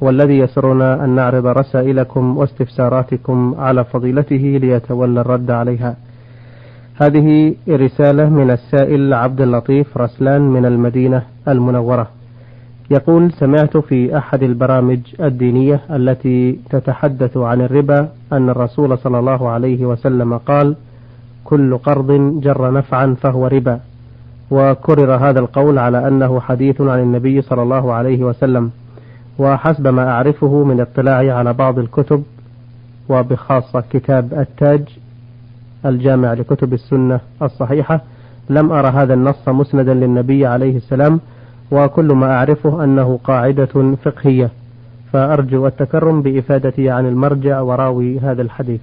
[0.00, 5.96] والذي يسرنا أن نعرض رسائلكم واستفساراتكم على فضيلته ليتولى الرد عليها.
[7.02, 12.08] هذه رسالة من السائل عبد اللطيف رسلان من المدينة المنورة.
[12.90, 19.86] يقول سمعت في أحد البرامج الدينية التي تتحدث عن الربا أن الرسول صلى الله عليه
[19.86, 20.76] وسلم قال
[21.44, 23.80] كل قرض جر نفعا فهو ربا.
[24.50, 28.70] وكرر هذا القول على أنه حديث عن النبي صلى الله عليه وسلم.
[29.40, 32.22] وحسب ما أعرفه من اطلاعي على بعض الكتب
[33.08, 34.82] وبخاصة كتاب التاج
[35.86, 38.00] الجامع لكتب السنة الصحيحة
[38.50, 41.20] لم أرى هذا النص مسندا للنبي عليه السلام
[41.70, 44.50] وكل ما أعرفه أنه قاعدة فقهية.
[45.12, 48.80] فأرجو التكرم بإفادتي عن المرجع وراوي هذا الحديث.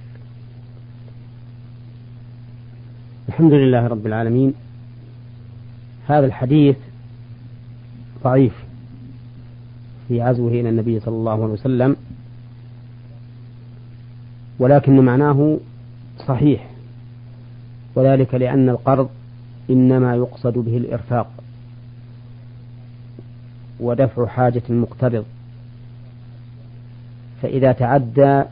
[3.28, 4.54] الحمد لله رب العالمين.
[6.08, 6.76] هذا الحديث
[8.24, 8.67] ضعيف.
[10.08, 11.96] في عزوه إلى النبي صلى الله عليه وسلم.
[14.58, 15.58] ولكن معناه
[16.26, 16.70] صحيح.
[17.94, 19.08] وذلك لأن القرض
[19.70, 21.30] إنما يقصد به الإرفاق
[23.80, 25.24] ودفع حاجة المقترض
[27.42, 28.42] فإذا تعدى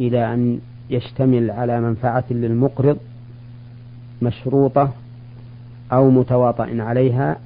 [0.00, 2.98] إلى أن يشتمل على منفعة للمقرض
[4.22, 4.92] مشروطة
[5.92, 7.36] أو متواطئ عليها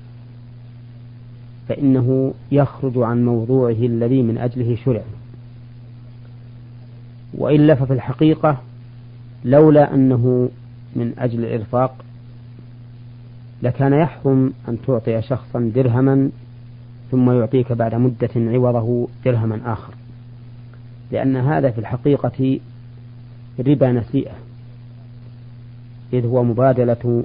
[1.73, 5.03] فإنه يخرج عن موضوعه الذي من أجله شرع.
[7.35, 8.59] وإلا ففي الحقيقة
[9.45, 10.51] لولا أنه
[10.97, 12.05] من أجل الإرفاق
[13.63, 16.31] لكان يحرم أن تعطي شخصا درهما
[17.11, 19.95] ثم يعطيك بعد مدة عوضه درهما آخر.
[21.13, 22.61] لأن هذا في الحقيقة
[23.59, 24.35] ربا نسيئة
[26.13, 27.25] إذ هو مبادلة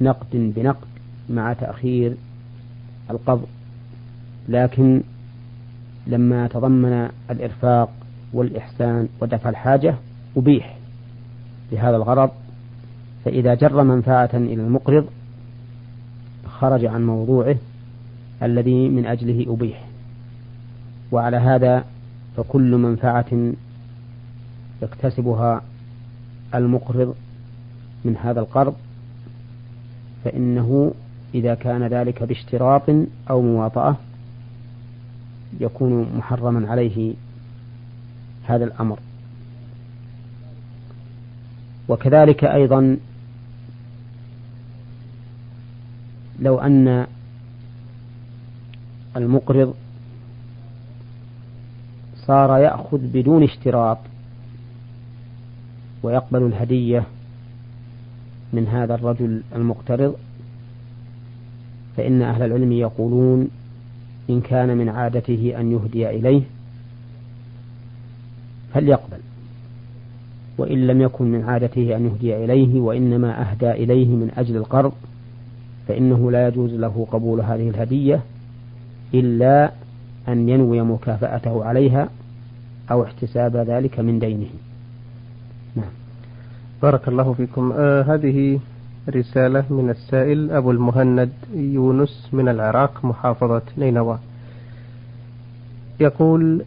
[0.00, 0.88] نقد بنقد
[1.30, 2.14] مع تأخير
[3.10, 3.46] القبض
[4.48, 5.02] لكن
[6.06, 7.90] لما تضمن الإرفاق
[8.32, 9.94] والإحسان ودفع الحاجة
[10.36, 10.76] أبيح
[11.72, 12.30] لهذا الغرض.
[13.24, 15.06] فإذا جر منفعة إلى المقرض
[16.46, 17.56] خرج عن موضوعه
[18.42, 19.84] الذي من أجله أبيح.
[21.12, 21.84] وعلى هذا
[22.36, 23.52] فكل منفعة
[24.82, 25.62] يكتسبها
[26.54, 27.14] المقرض
[28.04, 28.74] من هذا القرض.
[30.24, 30.94] فإنه
[31.34, 32.90] إذا كان ذلك باشتراط
[33.30, 33.96] أو مواطأة
[35.60, 37.14] يكون محرما عليه
[38.44, 38.98] هذا الأمر.
[41.88, 42.96] وكذلك أيضا
[46.38, 47.06] لو أن
[49.16, 49.74] المقرض
[52.16, 53.98] صار يأخذ بدون اشتراط
[56.02, 57.04] ويقبل الهدية
[58.52, 60.16] من هذا الرجل المقترض
[61.98, 63.48] فإن أهل العلم يقولون
[64.30, 66.42] إن كان من عادته أن يهدي إليه
[68.74, 69.18] فليقبل
[70.58, 74.92] وإن لم يكن من عادته أن يهدي إليه وإنما أهدى إليه من أجل القرض
[75.88, 78.20] فإنه لا يجوز له قبول هذه الهدية
[79.14, 79.72] إلا
[80.28, 82.08] أن ينوي مكافأته عليها
[82.90, 84.48] أو احتساب ذلك من دينه.
[85.76, 85.90] نعم.
[86.82, 87.72] بارك الله فيكم.
[87.72, 88.58] آه هذه
[89.08, 94.18] رسالة من السائل أبو المهند يونس من العراق محافظة نينوى.
[96.00, 96.62] يقول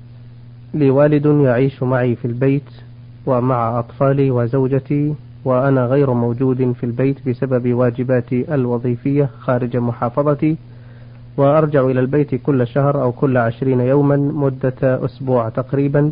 [0.73, 2.69] لي والد يعيش معي في البيت
[3.25, 5.13] ومع أطفالي وزوجتي
[5.45, 10.57] وأنا غير موجود في البيت بسبب واجباتي الوظيفية خارج محافظتي
[11.37, 16.11] وأرجع إلى البيت كل شهر أو كل عشرين يوما مدة أسبوع تقريبا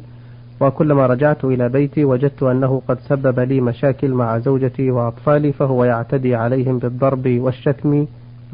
[0.62, 6.36] وكلما رجعت إلى بيتي وجدت أنه قد سبب لي مشاكل مع زوجتي وأطفالي فهو يعتدي
[6.36, 8.06] عليهم بالضرب والشتم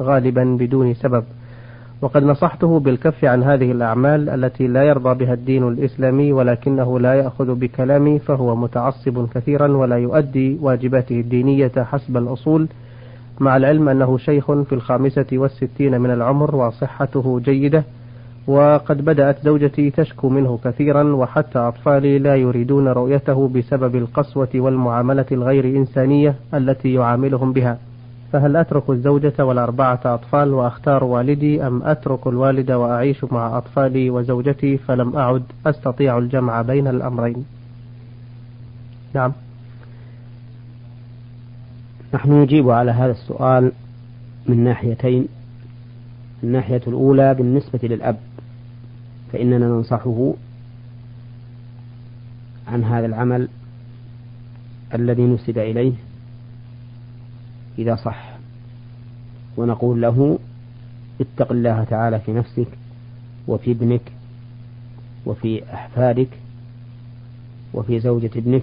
[0.02, 1.24] غالبا بدون سبب.
[2.02, 7.54] وقد نصحته بالكف عن هذه الأعمال التي لا يرضى بها الدين الإسلامي ولكنه لا يأخذ
[7.54, 12.68] بكلامي فهو متعصب كثيرا ولا يؤدي واجباته الدينية حسب الأصول
[13.40, 17.84] مع العلم أنه شيخ في الخامسة والستين من العمر وصحته جيدة.
[18.46, 25.64] وقد بدأت زوجتي تشكو منه كثيرا وحتى أطفالي لا يريدون رؤيته بسبب القسوة والمعاملة الغير
[25.64, 27.78] إنسانية التي يعاملهم بها.
[28.32, 35.16] فهل أترك الزوجة والأربعة أطفال وأختار والدي أم أترك الوالد وأعيش مع أطفالي وزوجتي فلم
[35.16, 37.44] أعد أستطيع الجمع بين الأمرين؟
[39.14, 39.32] نعم.
[42.14, 43.72] نحن نجيب على هذا السؤال
[44.48, 45.28] من ناحيتين.
[46.42, 48.16] الناحية الأولى بالنسبة للأب.
[49.32, 50.34] فإننا ننصحه
[52.68, 53.48] عن هذا العمل
[54.94, 55.92] الذي نسب إليه
[57.78, 58.36] إذا صح.
[59.56, 60.38] ونقول له
[61.20, 62.66] اتق الله تعالى في نفسك
[63.48, 64.12] وفي ابنك
[65.26, 66.28] وفي أحفادك
[67.74, 68.62] وفي زوجة ابنك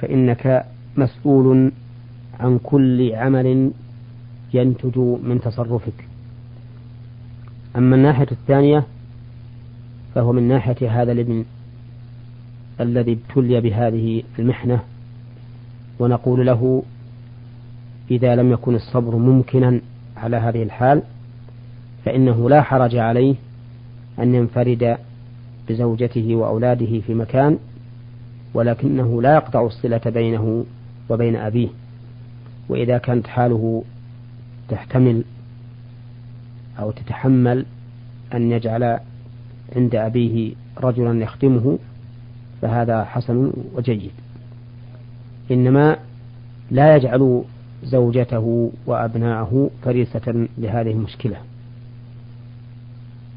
[0.00, 0.64] فإنك
[0.96, 1.72] مسؤول
[2.40, 3.70] عن كل عمل
[4.54, 6.08] ينتج من تصرفك.
[7.76, 8.86] أما الناحية الثانية
[10.14, 11.44] فهو من ناحية هذا الابن
[12.80, 14.80] الذي ابتلي بهذه المحنة
[15.98, 16.82] ونقول له
[18.10, 19.80] إذا لم يكن الصبر ممكنا
[20.16, 21.02] على هذه الحال
[22.04, 23.34] فإنه لا حرج عليه
[24.18, 24.96] أن ينفرد
[25.68, 27.58] بزوجته وأولاده في مكان
[28.54, 30.64] ولكنه لا يقطع الصلة بينه
[31.08, 31.68] وبين أبيه.
[32.68, 33.84] وإذا كانت حاله
[34.68, 35.24] تحتمل
[36.78, 37.66] أو تتحمل
[38.34, 38.98] أن يجعل
[39.76, 41.78] عند أبيه رجلا يخدمه
[42.62, 44.10] فهذا حسن وجيد.
[45.50, 45.96] إنما
[46.70, 47.42] لا يجعل
[47.84, 51.36] زوجته وأبناءه فريسة لهذه المشكلة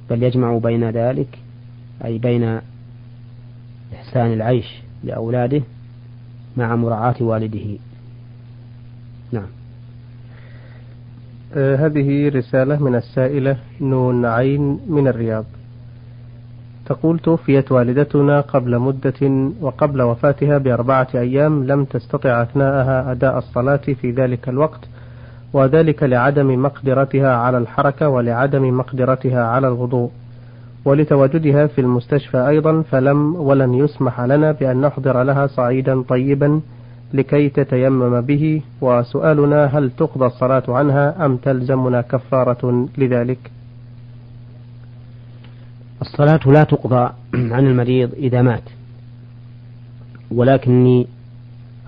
[0.10, 1.40] بل يجمع بين ذلك
[2.06, 2.60] أي بين
[3.94, 5.62] إحسان العيش لأولاده
[6.58, 7.78] مع مراعاة والده.
[9.32, 9.48] نعم.
[11.54, 15.46] آه هذه رسالة من السائلة نون عين من الرياض.
[16.88, 24.12] تقول توفيت والدتنا قبل مدة وقبل وفاتها بأربعة أيام لم تستطع أثناءها أداء الصلاة في
[24.12, 24.88] ذلك الوقت
[25.54, 30.10] وذلك لعدم مقدرتها على الحركة ولعدم مقدرتها على الوضوء.
[30.86, 36.62] ولتواجدها في المستشفى أيضا فلم ولن يسمح لنا بأن نحضر لها صعيدا طيبا
[37.14, 43.52] لكي تتيمم به وسؤالنا هل تقضى الصلاة عنها أم تلزمنا كفارة لذلك؟
[46.02, 47.14] الصلاة لا تقضى
[47.56, 48.64] عن المريض إذا مات.
[50.32, 51.08] ولكني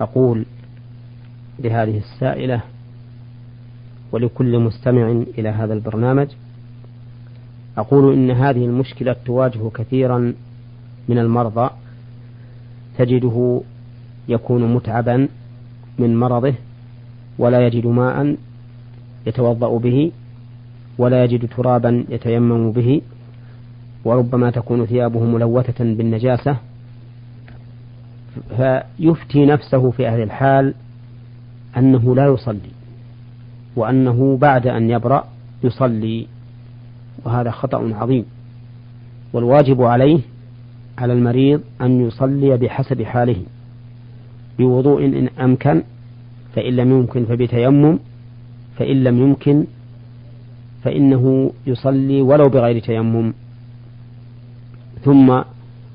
[0.00, 0.44] أقول
[1.58, 2.62] لهذه السائلة
[4.12, 6.28] ولكل مستمع إلى هذا البرنامج
[7.78, 10.34] أقول إن هذه المشكلة تواجه كثيرا
[11.08, 11.70] من المرضى
[12.98, 13.60] تجده
[14.28, 15.28] يكون متعبا
[15.98, 16.54] من مرضه
[17.38, 18.36] ولا يجد ماء
[19.26, 20.12] يتوضأ به
[20.98, 23.02] ولا يجد ترابا يتيمم به.
[24.04, 26.56] وربما تكون ثيابه ملوثة بالنجاسة
[28.56, 30.74] فيفتي نفسه في هذه الحال
[31.76, 32.70] أنه لا يصلي
[33.76, 35.24] وأنه بعد أن يبرأ
[35.64, 36.26] يصلي
[37.24, 38.24] وهذا خطأ عظيم.
[39.32, 40.20] والواجب عليه
[40.98, 43.42] على المريض أن يصلي بحسب حاله
[44.58, 45.82] بوضوء إن أمكن
[46.54, 47.98] فإن لم يمكن فبتيمم
[48.76, 49.64] فإن لم يمكن
[50.82, 53.32] فإنه يصلي ولو بغير تيمم.
[55.04, 55.42] ثم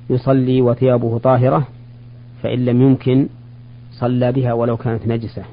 [0.09, 1.67] يصلي وثيابه طاهرة
[2.43, 3.27] فإن لم يمكن
[3.91, 5.43] صلى بها ولو كانت نجسة.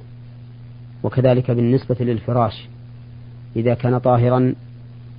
[1.03, 2.69] وكذلك بالنسبة للفراش
[3.57, 4.55] إذا كان طاهرا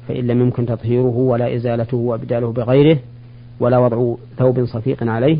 [0.07, 2.99] فإن لم يمكن تطهيره ولا إزالته وإبداله بغيره
[3.59, 5.37] ولا وضع ثوب صفيق عليه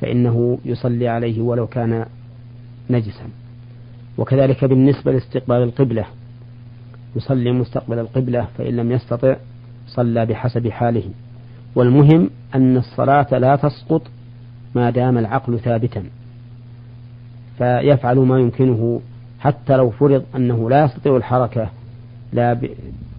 [0.00, 2.06] فإنه يصلي عليه ولو كان
[2.90, 3.24] نجسا.
[4.18, 6.04] وكذلك بالنسبة لاستقبال القبلة
[7.16, 9.36] يصلي مستقبل القبلة فإن لم يستطع
[9.86, 11.04] صلى بحسب حاله.
[11.74, 14.02] والمهم أن الصلاة لا تسقط
[14.74, 16.04] ما دام العقل ثابتا.
[17.58, 19.00] فيفعل ما يمكنه
[19.40, 21.70] حتى لو فرض أنه لا يستطيع الحركة
[22.32, 22.60] لا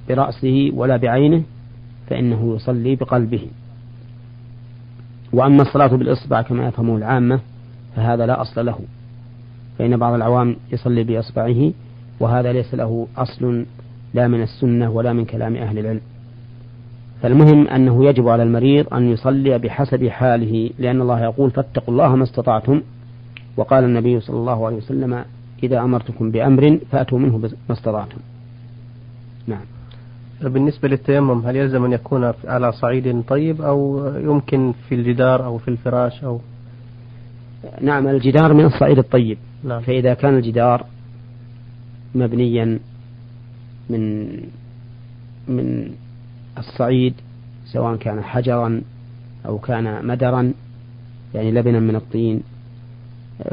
[0.10, 1.44] برأسه ولا بعينه
[2.08, 3.48] فإنه يصلي بقلبه.
[5.34, 7.40] وأما الصلاة بالإصبع كما يفهمه العامة
[7.96, 8.80] فهذا لا أصل له.
[9.80, 11.72] فإن بعض العوام يصلي بإصبعه
[12.20, 13.66] وهذا ليس له أصل
[14.14, 16.02] لا من السنة ولا من كلام أهل العلم.
[17.22, 22.24] فالمهم أنه يجب على المريض أن يصلي بحسب حاله لأن الله يقول فاتقوا الله ما
[22.24, 22.82] استطعتم.
[23.58, 25.26] وقال النبي صلى الله عليه وسلم
[25.64, 28.18] إذا أمرتكم بأمر فأتوا منه ما استطعتم.
[29.48, 29.66] نعم.
[30.42, 35.68] بالنسبة للتيمم هل يلزم أن يكون على صعيد طيب أو يمكن في الجدار أو في
[35.68, 36.40] الفراش أو؟
[37.82, 39.38] نعم الجدار من الصعيد الطيب.
[39.64, 39.82] نعم.
[39.82, 40.86] فإذا كان الجدار
[42.16, 42.80] مبنيا
[43.90, 44.28] من
[45.48, 45.92] من
[46.58, 47.14] الصعيد
[47.66, 48.82] سواء كان حجرا
[49.46, 50.54] أو كان مدرا
[51.36, 52.42] يعني لبنا من الطين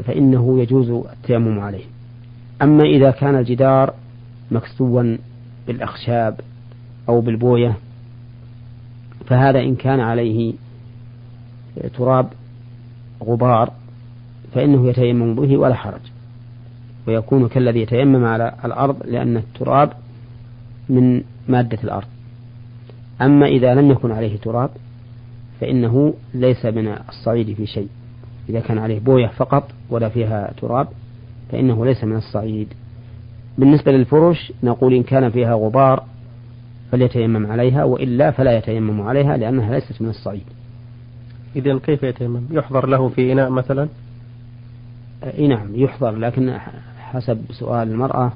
[0.03, 1.83] فإنه يجوز التيمم عليه.
[2.61, 3.93] أما إذا كان الجدار
[4.51, 5.17] مكسوا
[5.67, 6.39] بالأخشاب
[7.09, 7.77] أو بالبوية
[9.25, 10.53] فهذا إن كان عليه
[11.97, 12.27] تراب
[13.23, 13.73] غبار
[14.53, 16.01] فإنه يتيمم به ولا حرج.
[17.07, 19.93] ويكون كالذي يتيمم على الأرض لأن التراب
[20.89, 22.07] من مادة الأرض.
[23.21, 24.69] أما إذا لم يكن عليه تراب
[25.61, 27.87] فإنه ليس من الصعيد في شيء.
[28.49, 30.87] إذا كان عليه بوية فقط ولا فيها تراب
[31.51, 32.73] فإنه ليس من الصعيد.
[33.57, 36.03] بالنسبة للفرش نقول إن كان فيها غبار
[36.91, 40.43] فليتيمم عليها وإلا فلا يتيمم عليها لأنها ليست من الصعيد.
[41.55, 43.87] إذا كيف يتيمم؟ يحضر له في إناء مثلا؟
[45.23, 46.57] أي نعم يحضر لكن
[46.99, 48.33] حسب سؤال المرأة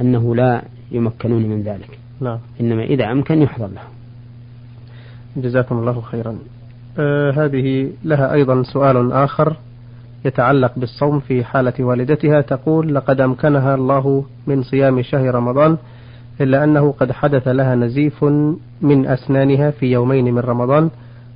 [0.00, 1.98] أنه لا يمكنون من ذلك.
[2.20, 2.38] نعم.
[2.60, 3.82] إنما إذا أمكن يحضر له.
[5.36, 6.38] جزاكم الله خيرا.
[6.98, 9.56] آه هذه لها أيضا سؤال آخر
[10.24, 15.76] يتعلق بالصوم في حالة والدتها تقول لقد أمكنها الله من صيام شهر رمضان
[16.40, 18.24] إلا أنه قد حدث لها نزيف
[18.82, 20.90] من أسنانها في يومين من رمضان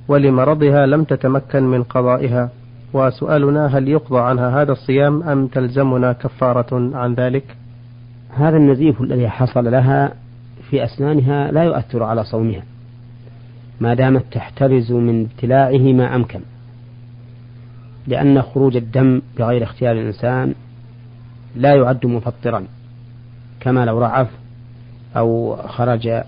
[0.07, 2.49] ولمرضها لم تتمكن من قضائها.
[2.93, 7.43] وسؤالنا هل يقضى عنها هذا الصيام أم تلزمنا كفارة عن ذلك؟
[8.29, 10.13] هذا النزيف الذي حصل لها
[10.69, 12.63] في أسنانها لا يؤثر على صومها.
[13.81, 16.39] ما دامت تحترز من ابتلاعه ما أمكن
[18.07, 20.53] لأن خروج الدم بغير اختيار الإنسان
[21.55, 22.65] لا يعد مفطرا
[23.59, 24.27] كما لو رعف
[25.17, 26.21] أو خرج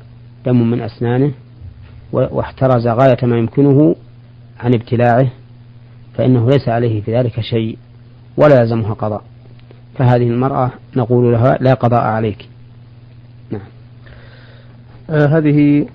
[0.46, 1.32] دم من أسنانه
[2.12, 3.96] واحترز غاية ما يمكنه
[4.60, 5.28] عن ابتلاعه
[6.14, 7.78] فإنه ليس عليه في ذلك شيء
[8.38, 9.24] ولا يلزمها قضاء.
[9.96, 12.50] فهذه المرأة نقول لها لا قضاء عليك.
[13.52, 13.62] نعم.
[15.10, 15.88] آه هذه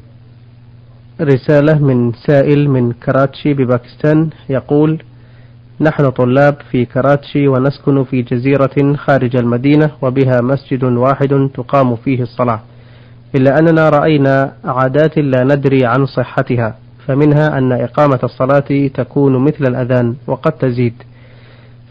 [1.21, 5.03] رسالة من سائل من كراتشي بباكستان يقول
[5.81, 12.61] نحن طلاب في كراتشي ونسكن في جزيرة خارج المدينة وبها مسجد واحد تقام فيه الصلاة.
[13.35, 20.15] إلا أننا رأينا عادات لا ندري عن صحتها فمنها أن إقامة الصلاة تكون مثل الأذان
[20.27, 20.95] وقد تزيد.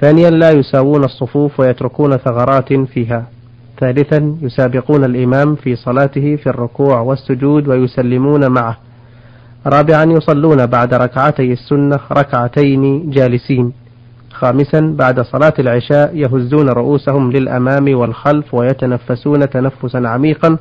[0.02, 3.26] ثانيا لا يساوون الصفوف ويتركون ثغرات فيها.
[3.80, 8.78] ثالثا يسابقون الإمام في صلاته في الركوع والسجود ويسلمون معه.
[9.68, 13.74] رابعا يصلون بعد ركعتي السنة ركعتين جالسين.
[14.32, 20.58] خامسا بعد صلاة العشاء يهزون رؤوسهم للأمام والخلف ويتنفسون تنفسا عميقا.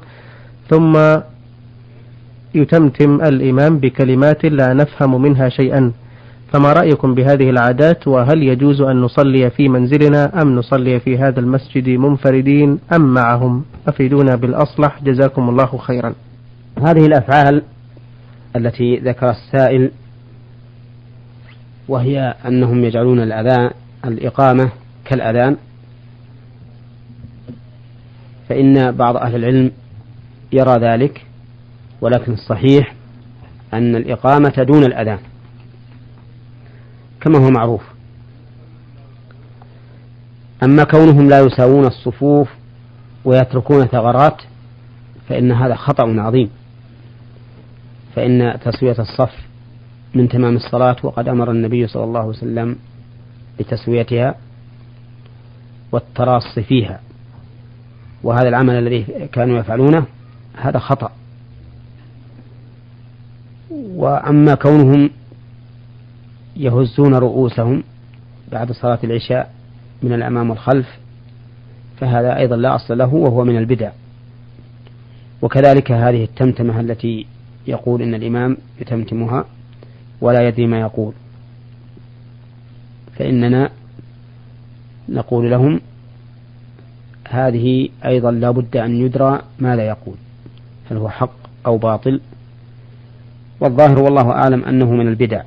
[0.71, 0.99] ثم
[2.55, 5.93] يتمتم الإمام بكلمات لا نفهم منها شيئا.
[6.53, 11.89] فما رأيكم بهذه العادات؟ وهل يجوز أن نصلي في منزلنا أم نصلي في هذا المسجد
[11.89, 15.03] منفردين أم معهم؟ أفيدونا بالأصلح.
[15.05, 16.13] جزاكم الله خيرا.
[16.83, 17.63] هذه الأفعال
[18.57, 19.91] التي ذكر السائل
[21.89, 23.71] وهي أنهم يجعلون الأذان
[24.05, 24.71] الإقامة
[25.05, 25.57] كالأذان.
[28.49, 29.71] فإن بعض أهل العلم
[30.53, 31.27] يرى ذلك
[32.01, 32.95] ولكن الصحيح
[33.75, 35.19] أن الإقامة دون الأذان
[37.21, 37.83] كما هو معروف.
[40.63, 42.49] أما كونهم لا يساوون الصفوف
[43.25, 44.43] ويتركون ثغرات
[45.29, 46.51] فإن هذا خطأ عظيم.
[48.17, 49.33] فإن تسوية الصف
[50.15, 52.77] من تمام الصلاة وقد أمر النبي صلى الله عليه وسلم
[53.59, 54.35] بتسويتها
[55.93, 57.01] والتراص فيها.
[58.23, 60.07] وهذا العمل الذي كانوا يفعلونه
[60.57, 61.13] هذا خطأ.
[63.71, 65.11] وأما كونهم
[66.57, 67.83] يهزون رؤوسهم
[68.53, 69.53] بعد صلاة العشاء
[70.03, 70.99] من الأمام والخلف
[72.01, 73.91] فهذا أيضا لا أصل له وهو من البدع.
[75.43, 77.27] وكذلك هذه التمتمة التي
[77.67, 79.45] يقول إن الإمام يتمتمها
[80.21, 81.13] ولا يدري ما يقول.
[83.19, 83.71] فإننا
[85.09, 85.81] نقول لهم
[87.29, 90.15] هذه أيضا لا بد أن يدرى ماذا يقول
[90.91, 92.21] هل هو حق أو باطل.
[93.61, 95.43] والظاهر والله أعلم أنه من البدع.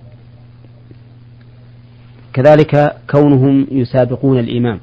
[2.33, 4.79] كذلك كونهم يسابقون الإمام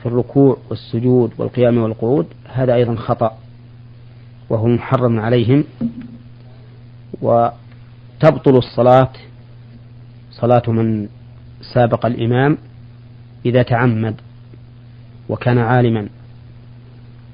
[0.00, 3.38] في الركوع والسجود والقيام والقعود هذا أيضا خطأ
[4.50, 5.64] وهو محرم عليهم.
[7.22, 9.10] وتبطل الصلاة
[10.30, 11.08] صلاة من
[11.74, 12.58] سابق الإمام
[13.46, 14.14] إذا تعمد
[15.28, 16.08] وكان عالما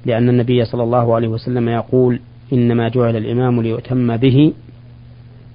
[0.05, 2.19] لأن النبي صلى الله عليه وسلم يقول
[2.53, 4.53] إنما جعل الإمام ليؤتم به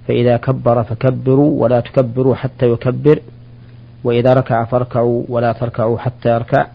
[0.09, 3.21] فإذا كبر فكبروا ولا تكبروا حتى يكبر
[4.05, 6.67] وإذا ركع فاركعوا ولا تركعوا حتى يركع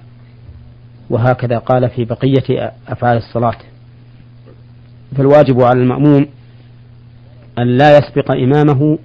[1.10, 3.58] وهكذا قال في بقية أفعال الصلاة.
[5.18, 6.26] فالواجب على المأموم
[7.58, 9.00] أن لا يسبق إمامه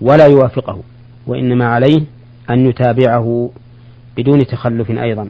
[0.00, 0.82] ولا يوافقه
[1.26, 2.02] وإنما عليه
[2.50, 3.50] أن يتابعه
[4.16, 5.28] بدون تخلف أيضا.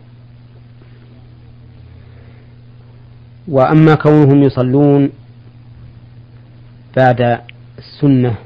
[3.48, 5.10] وأما كونهم يصلون
[6.96, 7.40] بعد
[7.78, 8.36] السنة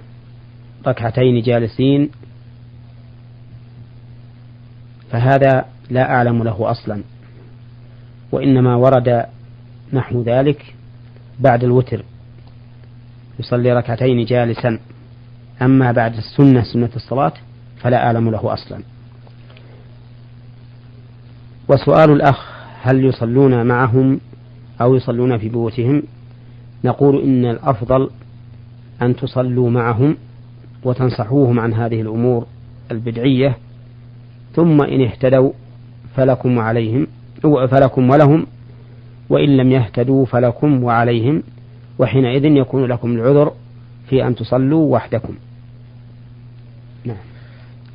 [0.86, 2.10] ركعتين جالسين
[5.10, 7.02] فهذا لا أعلم له أصلا
[8.32, 9.26] وإنما ورد
[9.92, 10.74] نحو ذلك
[11.40, 12.04] بعد الوتر.
[13.40, 14.78] يصلي ركعتين جالسا.
[15.62, 17.32] أما بعد السنة سنة الصلاة
[17.76, 18.82] فلا أعلم له أصلا.
[21.68, 22.50] وسؤال الأخ
[22.82, 24.20] هل يصلون معهم
[24.80, 26.02] أو يصلون في بيوتهم؟
[26.84, 28.10] نقول إن الأفضل
[29.02, 30.16] أن تصلوا معهم
[30.84, 32.46] وتنصحوهم عن هذه الأمور
[32.90, 33.56] البدعية
[34.54, 35.52] ثم إن اهتدوا
[36.16, 37.06] فلكم وعليهم
[37.70, 38.46] فلكم ولهم
[39.28, 41.42] وإن لم يهتدوا فلكم وعليهم.
[42.00, 43.52] وحينئذ يكون لكم العذر
[44.08, 45.34] في أن تصلوا وحدكم.
[47.04, 47.16] نعم.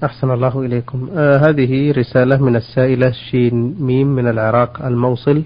[0.04, 1.10] أحسن الله إليكم.
[1.18, 5.44] آه هذه رسالة من السائلة شين ميم من العراق الموصل.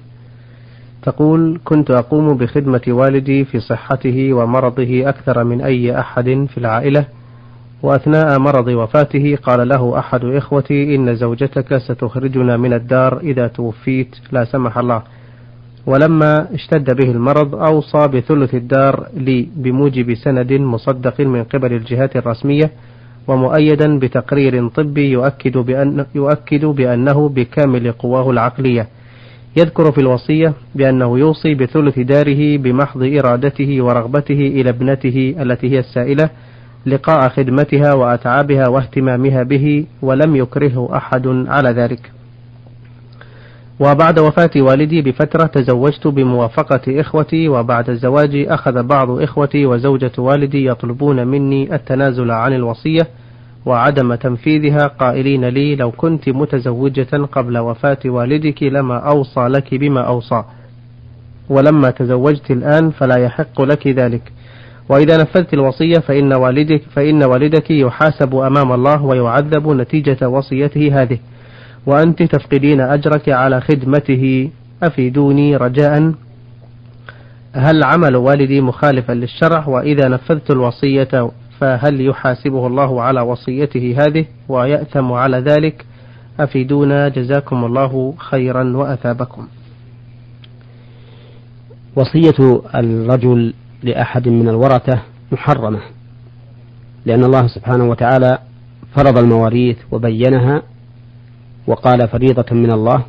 [1.02, 7.06] تقول كنت أقوم بخدمة والدي في صحته ومرضه أكثر من أي أحد في العائلة
[7.84, 14.16] وأثناء مرض وفاته قال له أحد إخوتي إن زوجتك ستخرجنا من الدار إذا توفيت.
[14.32, 15.02] لا سمح الله.
[15.90, 22.72] ولما اشتد به المرض أوصى بثلث الدار لي بموجب سند مصدق من قبل الجهات الرسمية
[23.28, 28.88] ومؤيدا بتقرير طبي يؤكد, بأن يؤكد بأنه بكامل قواه العقلية.
[29.58, 36.30] يذكر في الوصية بأنه يوصي بثلث داره بمحض إرادته ورغبته إلى ابنته التي هي السائلة
[36.86, 42.19] لقاء خدمتها وأتعابها واهتمامها به ولم يكرهه أحد على ذلك.
[43.80, 51.28] وبعد وفاة والدي بفترة تزوجت بموافقة إخوتي وبعد الزواج أخذ بعض إخوتي وزوجة والدي يطلبون
[51.28, 53.08] مني التنازل عن الوصية
[53.66, 60.44] وعدم تنفيذها قائلين لي لو كنت متزوجة قبل وفاة والدك لما أوصى لك بما أوصى
[61.50, 64.32] ولما تزوجت الآن فلا يحق لك ذلك.
[64.90, 71.18] وإذا نفذت الوصية فإن والدك فإن والدك يحاسب أمام الله ويعذب نتيجة وصيته هذه.
[71.90, 74.50] وأنت تفقدين أجرك على خدمته.
[74.84, 76.14] أفيدوني رجاء.
[77.54, 85.12] هل عمل والدي مخالفا للشرع؟ وإذا نفذت الوصية فهل يحاسبه الله على وصيته هذه؟ ويأثم
[85.12, 85.86] على ذلك.
[86.40, 89.48] أفيدونا جزاكم الله خيرا وأثابكم.
[91.96, 93.54] وصية الرجل
[93.84, 95.00] لأحد من الورثة
[95.32, 95.80] محرمة
[97.06, 98.38] لأن الله سبحانه وتعالى
[98.96, 100.62] فرض المواريث وبينها
[101.68, 103.06] وقال فريضة من الله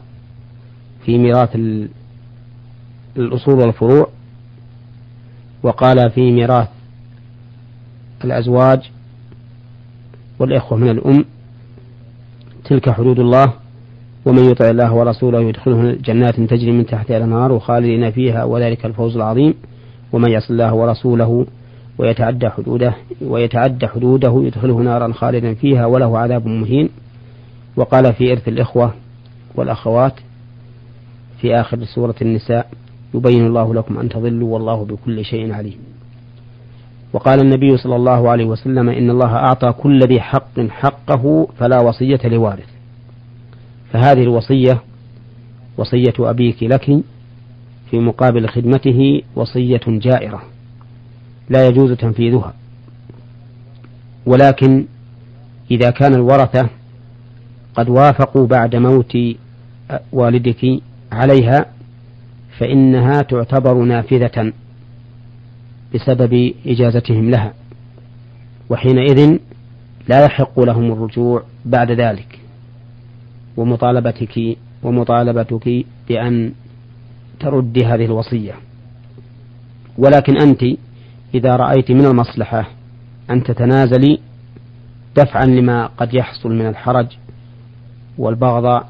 [1.05, 1.57] في ميراث
[3.17, 4.09] الأصول والفروع
[5.63, 6.69] وقال في ميراث
[8.25, 8.91] الأزواج
[10.39, 11.25] والإخوة من الأم
[12.65, 13.53] تلك حدود الله
[14.25, 19.55] ومن يطع الله ورسوله يدخله جنات تجري من تحتها الأنهار خالدين فيها وذلك الفوز العظيم.
[20.13, 21.47] ومن يعص الله ورسوله
[21.99, 26.89] ويتعدى حدوده ويتعدى حدوده يدخله نارا خالدا فيها وله عذاب مهين.
[27.77, 28.95] وقال في إرث الإخوة
[29.55, 30.15] والأخوات
[31.41, 32.71] في آخر سورة النساء
[33.15, 35.79] يبين الله لكم أن تضلوا والله بكل شيء عليم.
[37.13, 42.21] وقال النبي صلى الله عليه وسلم إن الله أعطى كل ذي حق حقه فلا وصية
[42.25, 42.69] لوارث.
[43.93, 44.83] فهذه الوصية
[45.77, 46.85] وصية أبيك لك
[47.91, 50.43] في مقابل خدمته وصية جائرة
[51.49, 52.55] لا يجوز تنفيذها.
[54.27, 54.87] ولكن
[55.71, 56.69] إذا كان الورثة
[57.81, 59.19] قد وافقوا بعد موت
[60.13, 60.81] والدك
[61.13, 61.67] عليها
[62.59, 64.53] فإنها تعتبر نافذة
[65.95, 67.53] بسبب إجازتهم لها
[68.71, 69.39] وحينئذ
[70.09, 72.39] لا يحق لهم الرجوع بعد ذلك.
[73.57, 76.53] ومطالبتك ومطالبتك بأن
[77.41, 78.55] تردي هذه الوصية.
[79.99, 80.63] ولكن أنت
[81.35, 82.71] إذا رأيت من المصلحة
[83.31, 84.19] أن تتنازلي
[85.17, 87.07] دفعا لما قد يحصل من الحرج
[88.19, 88.85] والبغض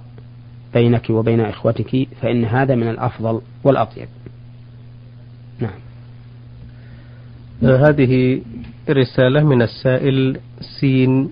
[0.74, 4.08] بينك وبين إخوتك فإن هذا من الأفضل والأطيب.
[5.58, 5.80] نعم.
[7.64, 8.42] آه، هذه
[8.90, 10.38] رسالة من السائل
[10.80, 11.30] سين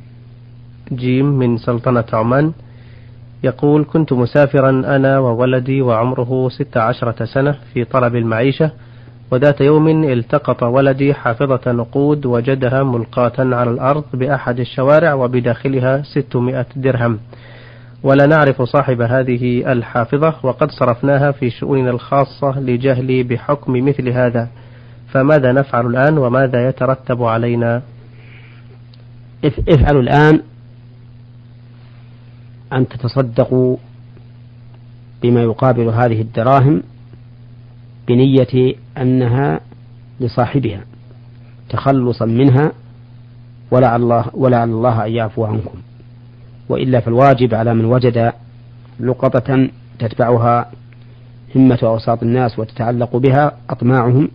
[0.93, 2.53] جيم من سلطنة عمان.
[3.45, 8.71] يقول كنت مسافرا أنا وولدي وعمره ست عشرة سنة في طلب المعيشة
[9.31, 17.19] وذات يوم التقط ولدي حافظة نقود وجدها ملقاة على الأرض بأحد الشوارع وبداخلها ستمائة درهم.
[18.03, 24.49] ولا نعرف صاحب هذه الحافظة وقد صرفناها في شؤوننا الخاصة لجهلي بحكم مثل هذا.
[25.09, 27.83] فماذا نفعل الآن وماذا يترتب علينا؟
[29.69, 30.43] افعلوا الآن
[32.73, 33.77] أن تتصدقوا
[35.23, 36.83] بما يقابل هذه الدراهم
[38.09, 39.61] بنية أنها
[40.21, 40.81] لصاحبها
[41.69, 42.73] تخلصا منها
[43.71, 45.79] ولعل الله ولعل الله أن يعفو عنكم.
[46.69, 48.33] وإلا فالواجب على من وجد
[49.01, 50.71] لقطة تتبعها
[51.57, 54.29] همة أوساط الناس وتتعلق بها أطماعهم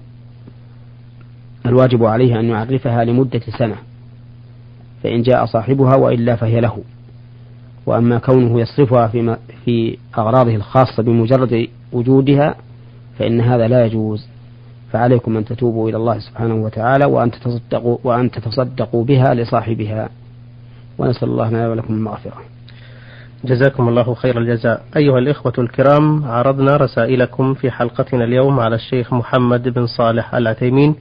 [1.66, 3.76] الواجب عليه أن يعرفها لمدة سنة
[5.04, 6.78] فإن جاء صاحبها وإلا فهي له.
[7.86, 9.08] وأما كونه يصرفها
[9.66, 12.56] في, أغراضه الخاصة بمجرد وجودها
[13.20, 14.28] فإن هذا لا يجوز.
[14.92, 20.10] فعليكم أن تتوبوا إلى الله سبحانه وتعالى وأن تتصدقوا وأن تتصدقوا بها لصاحبها.
[20.98, 22.42] ونسأل الله لنا ولكم المغفرة.
[23.46, 24.84] جزاكم الله خير الجزاء.
[24.98, 30.96] أيها الإخوة الكرام عرضنا رسائلكم في حلقتنا اليوم على الشيخ محمد بن صالح العثيمين.